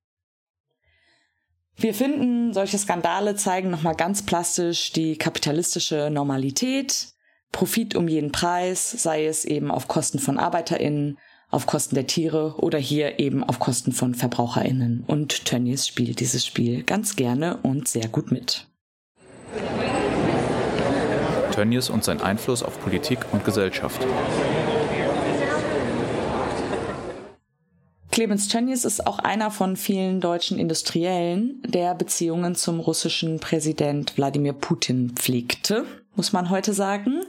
[1.78, 7.10] Wir finden, solche Skandale zeigen nochmal ganz plastisch die kapitalistische Normalität,
[7.52, 11.18] Profit um jeden Preis, sei es eben auf Kosten von ArbeiterInnen,
[11.50, 15.04] auf Kosten der Tiere oder hier eben auf Kosten von VerbraucherInnen.
[15.06, 18.68] Und Tönnies spielt dieses Spiel ganz gerne und sehr gut mit.
[21.56, 24.06] Tönnies und sein Einfluss auf Politik und Gesellschaft.
[28.12, 34.52] Clemens Tönnies ist auch einer von vielen deutschen Industriellen, der Beziehungen zum russischen Präsident Wladimir
[34.52, 37.22] Putin pflegte, muss man heute sagen.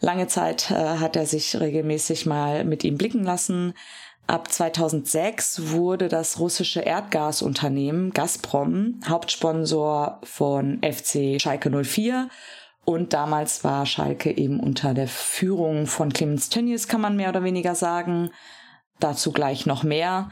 [0.00, 3.74] Lange Zeit äh, hat er sich regelmäßig mal mit ihm blicken lassen.
[4.26, 12.28] Ab 2006 wurde das russische Erdgasunternehmen Gazprom Hauptsponsor von FC Schalke 04
[12.84, 17.44] Und damals war Schalke eben unter der Führung von Clemens Tönnies, kann man mehr oder
[17.44, 18.30] weniger sagen.
[18.98, 20.30] Dazu gleich noch mehr.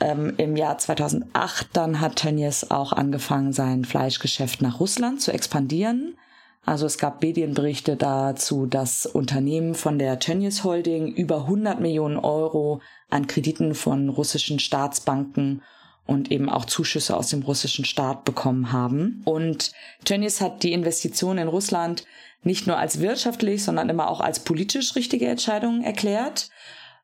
[0.00, 6.16] Ähm, Im Jahr 2008 dann hat Tönnies auch angefangen, sein Fleischgeschäft nach Russland zu expandieren.
[6.64, 12.80] Also es gab Medienberichte dazu, dass Unternehmen von der Tönnies Holding über 100 Millionen Euro
[13.08, 15.62] an Krediten von russischen Staatsbanken
[16.06, 19.22] und eben auch Zuschüsse aus dem russischen Staat bekommen haben.
[19.24, 19.72] Und
[20.04, 22.04] Tönnies hat die Investition in Russland
[22.42, 26.50] nicht nur als wirtschaftlich, sondern immer auch als politisch richtige Entscheidung erklärt.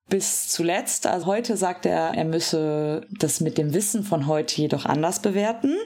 [0.09, 4.87] Bis zuletzt, also heute sagt er, er müsse das mit dem Wissen von heute jedoch
[4.87, 5.77] anders bewerten.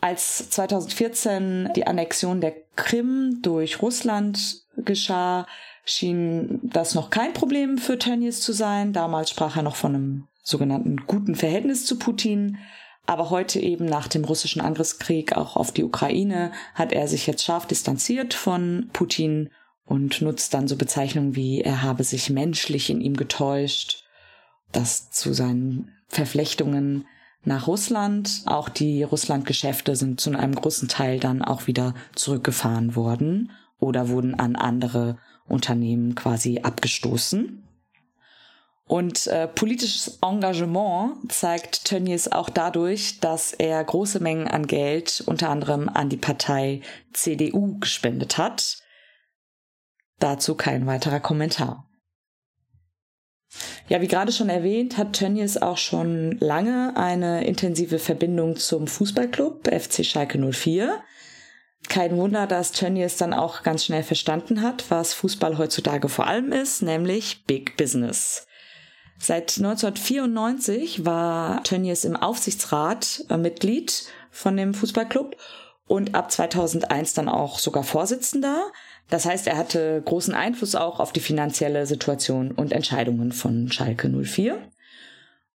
[0.00, 5.46] Als 2014 die Annexion der Krim durch Russland geschah,
[5.84, 8.92] schien das noch kein Problem für Tönnies zu sein.
[8.92, 12.58] Damals sprach er noch von einem sogenannten guten Verhältnis zu Putin.
[13.06, 17.44] Aber heute eben nach dem russischen Angriffskrieg auch auf die Ukraine hat er sich jetzt
[17.44, 19.50] scharf distanziert von Putin
[19.86, 24.04] und nutzt dann so Bezeichnungen wie er habe sich menschlich in ihm getäuscht,
[24.72, 27.06] das zu seinen Verflechtungen
[27.44, 28.42] nach Russland.
[28.44, 34.34] Auch die Russland-Geschäfte sind zu einem großen Teil dann auch wieder zurückgefahren worden oder wurden
[34.34, 37.67] an andere Unternehmen quasi abgestoßen.
[38.88, 45.50] Und äh, politisches Engagement zeigt Tönnies auch dadurch, dass er große Mengen an Geld unter
[45.50, 46.80] anderem an die Partei
[47.12, 48.78] CDU gespendet hat.
[50.18, 51.86] Dazu kein weiterer Kommentar.
[53.88, 59.68] Ja, wie gerade schon erwähnt, hat Tönnies auch schon lange eine intensive Verbindung zum Fußballclub
[59.68, 61.02] FC Schalke 04.
[61.90, 66.52] Kein Wunder, dass Tönnies dann auch ganz schnell verstanden hat, was Fußball heutzutage vor allem
[66.52, 68.47] ist, nämlich Big Business.
[69.18, 75.36] Seit 1994 war Tönnies im Aufsichtsrat äh, Mitglied von dem Fußballclub
[75.86, 78.70] und ab 2001 dann auch sogar Vorsitzender.
[79.10, 84.08] Das heißt, er hatte großen Einfluss auch auf die finanzielle Situation und Entscheidungen von Schalke
[84.08, 84.58] 04.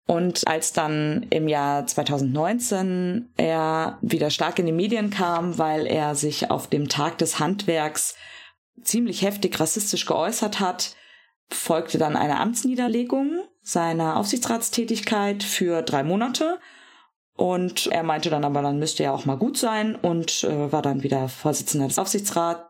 [0.06, 6.14] Und als dann im Jahr 2019 er wieder stark in die Medien kam, weil er
[6.14, 8.14] sich auf dem Tag des Handwerks
[8.82, 10.94] ziemlich heftig rassistisch geäußert hat,
[11.50, 16.58] folgte dann eine Amtsniederlegung seiner Aufsichtsratstätigkeit für drei Monate.
[17.36, 20.82] Und er meinte dann aber, dann müsste er auch mal gut sein und äh, war
[20.82, 22.62] dann wieder Vorsitzender des Aufsichtsrats.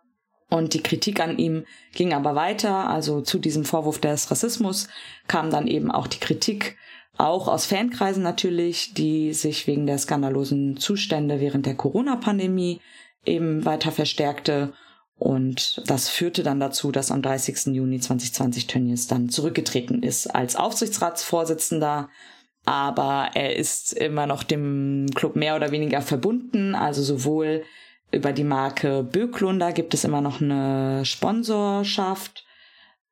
[0.50, 1.64] Und die Kritik an ihm
[1.94, 2.88] ging aber weiter.
[2.88, 4.88] Also zu diesem Vorwurf des Rassismus
[5.26, 6.76] kam dann eben auch die Kritik,
[7.18, 12.80] auch aus Fankreisen natürlich, die sich wegen der skandalosen Zustände während der Corona-Pandemie
[13.26, 14.72] eben weiter verstärkte.
[15.18, 17.74] Und das führte dann dazu, dass am 30.
[17.74, 22.08] Juni 2020 Tönnies dann zurückgetreten ist als Aufsichtsratsvorsitzender.
[22.64, 26.74] Aber er ist immer noch dem Club mehr oder weniger verbunden.
[26.74, 27.64] Also sowohl
[28.12, 32.44] über die Marke Böklunder gibt es immer noch eine Sponsorschaft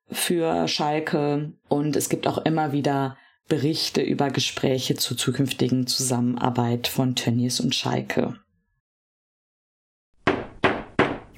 [0.08, 1.52] für Schalke.
[1.68, 3.16] Und es gibt auch immer wieder
[3.48, 8.38] Berichte über Gespräche zur zukünftigen Zusammenarbeit von Tönnies und Schalke.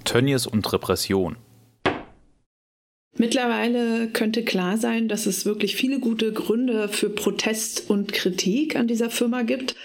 [0.08, 1.36] Tönnies und Repression.
[3.18, 8.88] Mittlerweile könnte klar sein, dass es wirklich viele gute Gründe für Protest und Kritik an
[8.88, 9.76] dieser Firma gibt.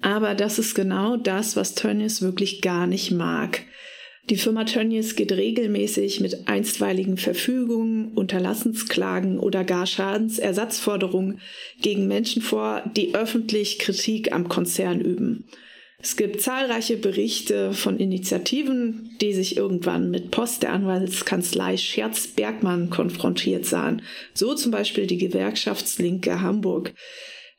[0.00, 3.64] Aber das ist genau das, was Tönnies wirklich gar nicht mag.
[4.30, 11.40] Die Firma Tönnies geht regelmäßig mit einstweiligen Verfügungen, Unterlassensklagen oder gar Schadensersatzforderungen
[11.82, 15.44] gegen Menschen vor, die öffentlich Kritik am Konzern üben.
[16.06, 23.66] Es gibt zahlreiche Berichte von Initiativen, die sich irgendwann mit Post der Anwaltskanzlei Scherz-Bergmann konfrontiert
[23.66, 24.02] sahen.
[24.32, 26.94] So zum Beispiel die Gewerkschaftslinke Hamburg.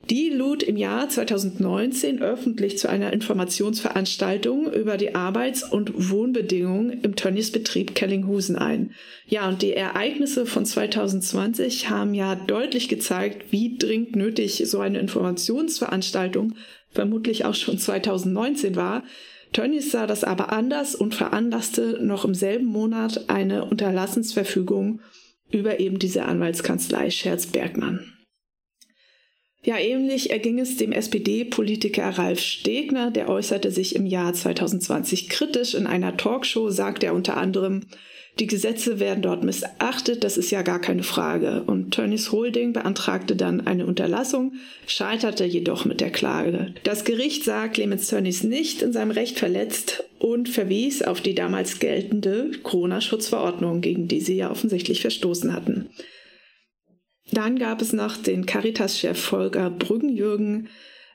[0.09, 7.15] Die lud im Jahr 2019 öffentlich zu einer Informationsveranstaltung über die Arbeits- und Wohnbedingungen im
[7.17, 8.91] Tönnies-Betrieb Kellinghusen ein.
[9.27, 14.99] Ja, und die Ereignisse von 2020 haben ja deutlich gezeigt, wie dringend nötig so eine
[14.99, 16.55] Informationsveranstaltung
[16.91, 19.03] vermutlich auch schon 2019 war.
[19.51, 25.01] Tönnies sah das aber anders und veranlasste noch im selben Monat eine Unterlassensverfügung
[25.51, 28.16] über eben diese Anwaltskanzlei Scherz-Bergmann.
[29.63, 35.73] Ja, ähnlich erging es dem SPD-Politiker Ralf Stegner, der äußerte sich im Jahr 2020 kritisch.
[35.73, 37.81] In einer Talkshow sagt er unter anderem,
[38.39, 41.63] die Gesetze werden dort missachtet, das ist ja gar keine Frage.
[41.63, 44.53] Und Tönnies Holding beantragte dann eine Unterlassung,
[44.85, 46.73] scheiterte jedoch mit der Klage.
[46.83, 51.79] Das Gericht sah Clemens Tönnies nicht in seinem Recht verletzt und verwies auf die damals
[51.79, 55.89] geltende Corona-Schutzverordnung, gegen die sie ja offensichtlich verstoßen hatten.
[57.31, 60.69] Dann gab es noch den Caritas-Chef Volker Brüggenjürgen.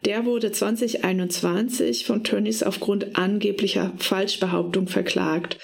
[0.05, 5.59] Der wurde 2021 von Tönnies aufgrund angeblicher Falschbehauptung verklagt.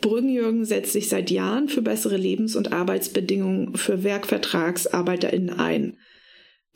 [0.00, 5.98] Brüggenjürgen setzt sich seit Jahren für bessere Lebens- und Arbeitsbedingungen für WerkvertragsarbeiterInnen ein.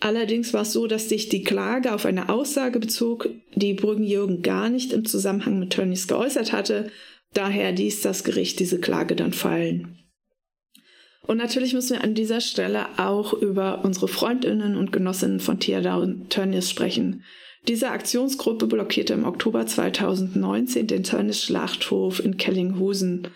[0.01, 4.69] Allerdings war es so, dass sich die Klage auf eine Aussage bezog, die Brüggenjürgen gar
[4.69, 6.91] nicht im Zusammenhang mit Tönnies geäußert hatte.
[7.35, 9.99] Daher ließ das Gericht diese Klage dann fallen.
[11.29, 15.97] Und natürlich müssen wir an dieser Stelle auch über unsere Freundinnen und Genossinnen von Tierda
[15.97, 17.23] und Tönnies sprechen.
[17.69, 23.29] Diese Aktionsgruppe blockierte im Oktober 2019 den Tönnies Schlachthof in Kellinghusen.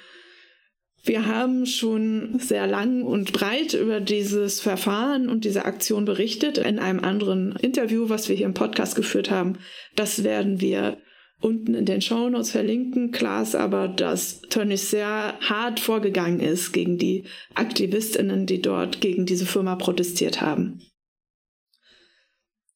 [1.05, 6.78] Wir haben schon sehr lang und breit über dieses Verfahren und diese Aktion berichtet in
[6.78, 9.59] einem anderen Interview, was wir hier im Podcast geführt haben.
[9.96, 10.96] Das werden wir
[11.42, 13.11] unten in den Shownotes verlinken.
[13.11, 17.24] Klar ist aber, dass Tönnies sehr hart vorgegangen ist gegen die
[17.55, 20.81] AktivistInnen, die dort gegen diese Firma protestiert haben.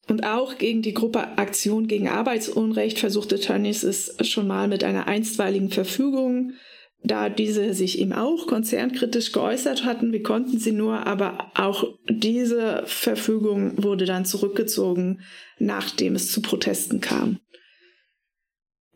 [0.08, 5.08] Und auch gegen die Gruppe Aktion gegen Arbeitsunrecht versuchte Tönnies es schon mal mit einer
[5.08, 6.52] einstweiligen Verfügung
[7.06, 12.82] da diese sich eben auch konzernkritisch geäußert hatten, wie konnten sie nur, aber auch diese
[12.86, 15.20] Verfügung wurde dann zurückgezogen,
[15.58, 17.38] nachdem es zu Protesten kam.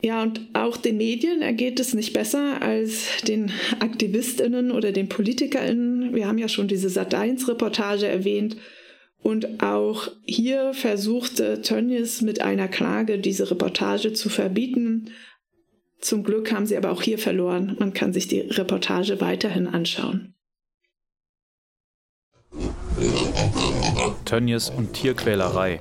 [0.03, 6.15] Ja, und auch den Medien ergeht es nicht besser als den Aktivistinnen oder den Politikerinnen.
[6.15, 8.57] Wir haben ja schon diese Sat1-Reportage erwähnt.
[9.23, 15.11] Und auch hier versuchte Tönnies mit einer Klage diese Reportage zu verbieten
[16.01, 17.77] zum Glück haben sie aber auch hier verloren.
[17.79, 20.35] Man kann sich die Reportage weiterhin anschauen.
[24.25, 25.81] Tönnies und Tierquälerei.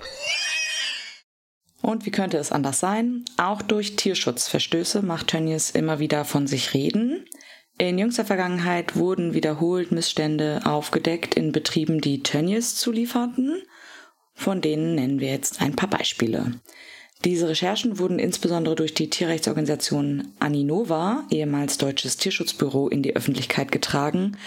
[1.82, 3.26] Und wie könnte es anders sein?
[3.38, 7.26] Auch durch Tierschutzverstöße macht Tönnies immer wieder von sich reden.
[7.78, 13.62] In jüngster Vergangenheit wurden wiederholt Missstände aufgedeckt in Betrieben, die Tönnies zulieferten.
[14.34, 16.60] Von denen nennen wir jetzt ein paar Beispiele.
[17.26, 24.38] Diese Recherchen wurden insbesondere durch die Tierrechtsorganisation Aninova, ehemals Deutsches Tierschutzbüro, in die Öffentlichkeit getragen.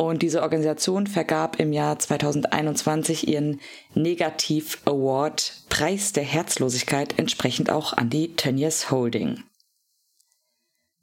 [0.00, 3.60] Und diese Organisation vergab im Jahr 2021 ihren
[3.94, 9.42] Negativ Award Preis der Herzlosigkeit entsprechend auch an die Tönnies Holding.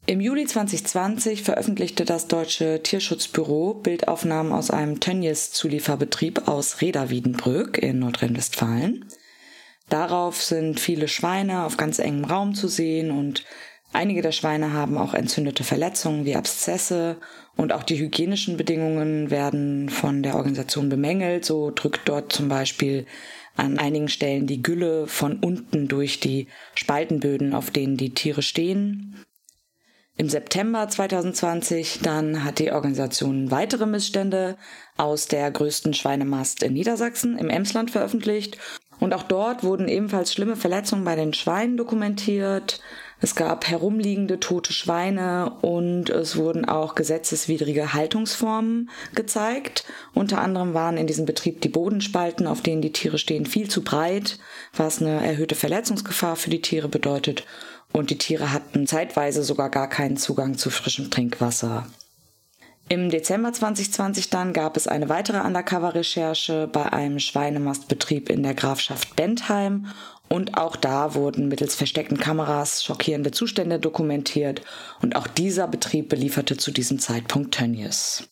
[0.05, 9.09] Im Juli 2020 veröffentlichte das Deutsche Tierschutzbüro Bildaufnahmen aus einem Tönnies-Zulieferbetrieb aus Reda-Wiedenbrück in Nordrhein-Westfalen.
[9.89, 13.43] Darauf sind viele Schweine auf ganz engem Raum zu sehen und
[13.91, 17.17] einige der Schweine haben auch entzündete Verletzungen wie Abszesse
[17.57, 21.45] und auch die hygienischen Bedingungen werden von der Organisation bemängelt.
[21.45, 23.05] So drückt dort zum Beispiel
[23.55, 29.25] an einigen Stellen die Gülle von unten durch die Spaltenböden, auf denen die Tiere stehen.
[30.17, 34.57] Im September 2020 dann hat die Organisation weitere Missstände
[34.95, 38.57] aus der größten Schweinemast in Niedersachsen im Emsland veröffentlicht
[38.99, 42.79] und auch dort wurden ebenfalls schlimme Verletzungen bei den Schweinen dokumentiert.
[43.21, 49.85] Es gab herumliegende tote Schweine und es wurden auch gesetzeswidrige Haltungsformen gezeigt.
[50.13, 53.83] Unter anderem waren in diesem Betrieb die Bodenspalten, auf denen die Tiere stehen, viel zu
[53.83, 54.37] breit,
[54.75, 57.45] was eine erhöhte Verletzungsgefahr für die Tiere bedeutet.
[57.93, 61.87] Und die Tiere hatten zeitweise sogar gar keinen Zugang zu frischem Trinkwasser.
[62.87, 69.15] Im Dezember 2020 dann gab es eine weitere Undercover-Recherche bei einem Schweinemastbetrieb in der Grafschaft
[69.15, 69.87] Bentheim
[70.29, 74.61] und auch da wurden mittels versteckten Kameras schockierende Zustände dokumentiert
[75.01, 78.27] und auch dieser Betrieb belieferte zu diesem Zeitpunkt Tönnies.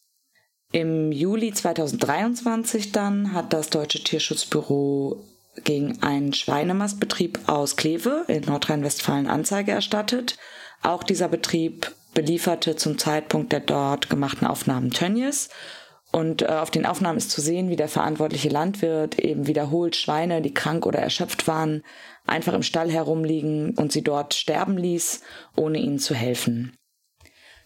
[0.71, 5.23] Im Juli 2023 dann hat das Deutsche Tierschutzbüro
[5.63, 10.37] gegen einen Schweinemastbetrieb aus Kleve in Nordrhein-Westfalen Anzeige erstattet.
[10.81, 15.49] Auch dieser Betrieb belieferte zum Zeitpunkt der dort gemachten Aufnahmen Tönnies.
[16.13, 20.43] Und äh, auf den Aufnahmen ist zu sehen, wie der verantwortliche Landwirt eben wiederholt Schweine,
[20.43, 21.83] die krank oder erschöpft waren,
[22.27, 25.21] einfach im Stall herumliegen und sie dort sterben ließ,
[25.55, 26.77] ohne ihnen zu helfen.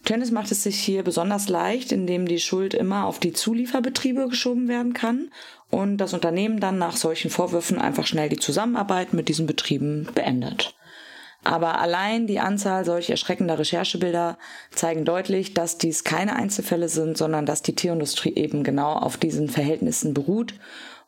[0.04, 4.66] Tönnies macht es sich hier besonders leicht, indem die Schuld immer auf die Zulieferbetriebe geschoben
[4.66, 5.30] werden kann
[5.70, 10.74] und das Unternehmen dann nach solchen Vorwürfen einfach schnell die Zusammenarbeit mit diesen Betrieben beendet.
[11.44, 14.38] Aber allein die Anzahl solch erschreckender Recherchebilder
[14.70, 19.48] zeigen deutlich, dass dies keine Einzelfälle sind, sondern dass die Tierindustrie eben genau auf diesen
[19.48, 20.54] Verhältnissen beruht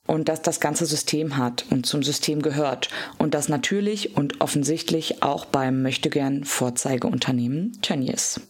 [0.07, 2.89] und dass das ganze System hat und zum System gehört
[3.19, 8.41] und das natürlich und offensichtlich auch beim möchtegern Vorzeigeunternehmen Tönnies.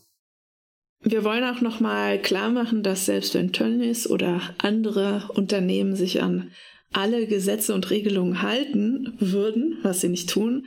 [1.03, 6.51] Wir wollen auch nochmal klar machen, dass selbst wenn Tönnies oder andere Unternehmen sich an
[6.93, 10.67] alle Gesetze und Regelungen halten würden, was sie nicht tun,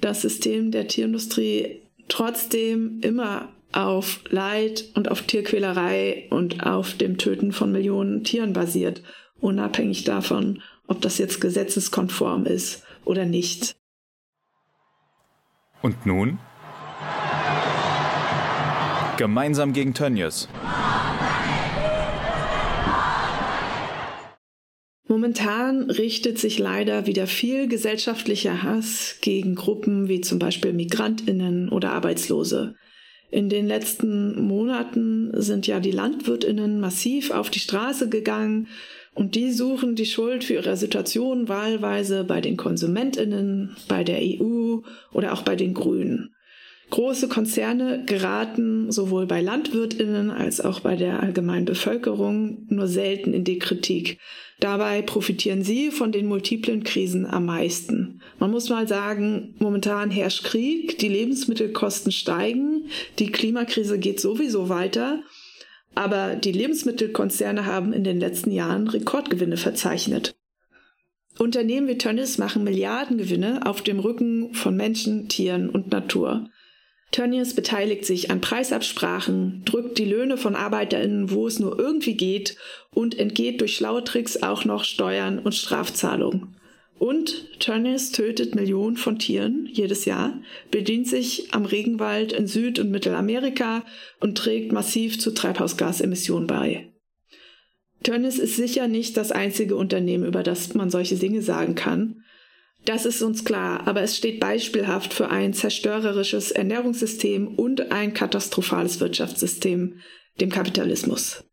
[0.00, 7.52] das System der Tierindustrie trotzdem immer auf Leid und auf Tierquälerei und auf dem Töten
[7.52, 9.02] von Millionen Tieren basiert,
[9.40, 13.76] unabhängig davon, ob das jetzt gesetzeskonform ist oder nicht.
[15.82, 16.38] Und nun?
[19.16, 20.48] Gemeinsam gegen Tönnies.
[25.10, 31.90] Momentan richtet sich leider wieder viel gesellschaftlicher Hass gegen Gruppen wie zum Beispiel Migrantinnen oder
[31.90, 32.76] Arbeitslose.
[33.28, 38.68] In den letzten Monaten sind ja die Landwirtinnen massiv auf die Straße gegangen
[39.12, 44.76] und die suchen die Schuld für ihre Situation wahlweise bei den Konsumentinnen, bei der EU
[45.12, 46.36] oder auch bei den Grünen.
[46.90, 53.44] Große Konzerne geraten sowohl bei Landwirtinnen als auch bei der allgemeinen Bevölkerung nur selten in
[53.44, 54.18] die Kritik.
[54.58, 58.20] Dabei profitieren sie von den multiplen Krisen am meisten.
[58.40, 62.86] Man muss mal sagen, momentan herrscht Krieg, die Lebensmittelkosten steigen,
[63.20, 65.22] die Klimakrise geht sowieso weiter,
[65.94, 70.34] aber die Lebensmittelkonzerne haben in den letzten Jahren Rekordgewinne verzeichnet.
[71.38, 76.50] Unternehmen wie Tönnies machen Milliardengewinne auf dem Rücken von Menschen, Tieren und Natur.
[77.10, 82.56] Tönnies beteiligt sich an Preisabsprachen, drückt die Löhne von ArbeiterInnen, wo es nur irgendwie geht
[82.94, 86.56] und entgeht durch schlaue Tricks auch noch Steuern und Strafzahlungen.
[87.00, 90.38] Und Tönnies tötet Millionen von Tieren jedes Jahr,
[90.70, 93.84] bedient sich am Regenwald in Süd- und Mittelamerika
[94.20, 96.92] und trägt massiv zu Treibhausgasemissionen bei.
[98.02, 102.22] Tönnies ist sicher nicht das einzige Unternehmen, über das man solche Dinge sagen kann.
[102.84, 109.00] Das ist uns klar, aber es steht beispielhaft für ein zerstörerisches Ernährungssystem und ein katastrophales
[109.00, 110.00] Wirtschaftssystem,
[110.40, 111.44] dem Kapitalismus.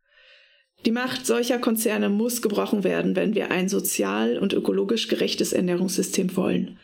[0.86, 6.38] Die Macht solcher Konzerne muss gebrochen werden, wenn wir ein sozial und ökologisch gerechtes Ernährungssystem
[6.38, 6.80] wollen.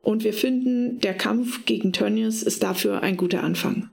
[0.00, 3.90] Und wir finden, der Kampf gegen Tönnies ist dafür ein guter Anfang.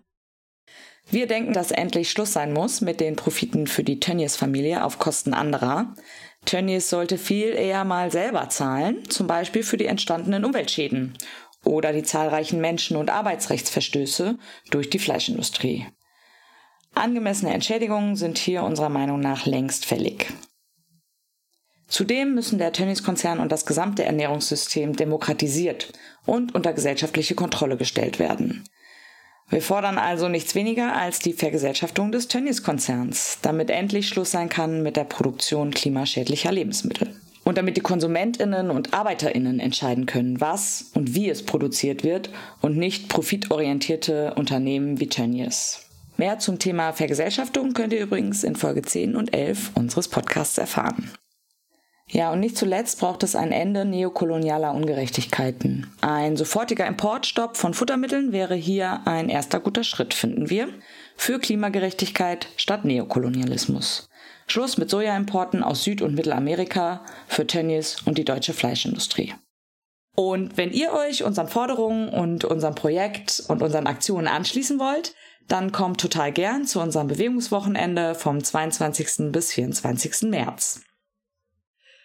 [1.10, 5.34] Wir denken, dass endlich Schluss sein muss mit den Profiten für die Tönnies-Familie auf Kosten
[5.34, 5.94] anderer.
[6.46, 11.18] Tönnies sollte viel eher mal selber zahlen, zum Beispiel für die entstandenen Umweltschäden
[11.64, 14.38] oder die zahlreichen Menschen- und Arbeitsrechtsverstöße
[14.70, 15.88] durch die Fleischindustrie.
[16.94, 20.28] Angemessene Entschädigungen sind hier unserer Meinung nach längst fällig.
[21.88, 25.92] Zudem müssen der Tönnies-Konzern und das gesamte Ernährungssystem demokratisiert
[26.26, 28.64] und unter gesellschaftliche Kontrolle gestellt werden.
[29.50, 34.82] Wir fordern also nichts weniger als die Vergesellschaftung des Tönnies-Konzerns, damit endlich Schluss sein kann
[34.82, 37.16] mit der Produktion klimaschädlicher Lebensmittel.
[37.44, 42.32] Und damit die Konsumentinnen und Arbeiterinnen entscheiden können, was und wie es produziert wird
[42.62, 45.86] und nicht profitorientierte Unternehmen wie Tönnies.
[46.18, 51.12] Mehr zum Thema Vergesellschaftung könnt ihr übrigens in Folge 10 und 11 unseres Podcasts erfahren.
[52.08, 55.92] Ja, und nicht zuletzt braucht es ein Ende neokolonialer Ungerechtigkeiten.
[56.02, 60.70] Ein sofortiger Importstopp von Futtermitteln wäre hier ein erster guter Schritt, finden wir,
[61.18, 64.08] für Klimagerechtigkeit statt Neokolonialismus.
[64.48, 69.34] Schluss mit Sojaimporten aus Süd- und Mittelamerika für Tönnies und die deutsche Fleischindustrie.
[70.16, 75.16] Und wenn ihr euch unseren Forderungen und unserem Projekt und unseren Aktionen anschließen wollt,
[75.48, 79.32] dann kommt total gern zu unserem Bewegungswochenende vom 22.
[79.32, 80.30] bis 24.
[80.30, 80.82] März.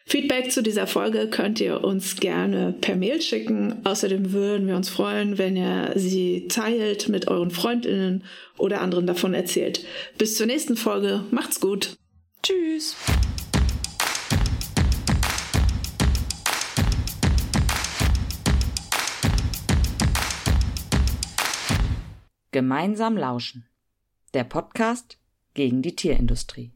[0.06, 3.84] Feedback zu dieser Folge könnt ihr uns gerne per Mail schicken.
[3.84, 8.24] Außerdem würden wir uns freuen, wenn ihr sie teilt mit euren Freundinnen
[8.58, 9.84] oder anderen davon erzählt.
[10.18, 11.24] Bis zur nächsten Folge.
[11.30, 11.96] Macht's gut.
[12.42, 12.96] Tschüss.
[22.50, 23.66] Gemeinsam lauschen.
[24.34, 25.18] Der Podcast
[25.54, 26.72] gegen die Tierindustrie.